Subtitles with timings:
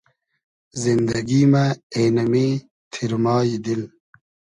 [0.81, 1.63] زیندئگی مۂ
[1.95, 2.47] اېنۂ می
[2.91, 3.81] تیرمای دیل